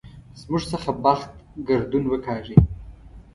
زموږ 0.41 0.63
څخه 0.71 0.91
بخت 1.03 1.31
ګردون 1.67 2.03
وکاږي. 2.07 2.57